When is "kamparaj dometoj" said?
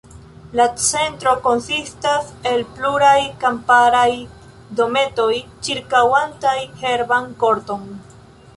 3.45-5.29